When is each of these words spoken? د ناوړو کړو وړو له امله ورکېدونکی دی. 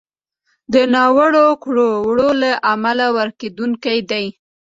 د 0.73 0.75
ناوړو 0.93 1.47
کړو 1.63 1.89
وړو 2.07 2.29
له 2.41 2.51
امله 2.73 3.05
ورکېدونکی 3.17 3.97
دی. 4.11 4.25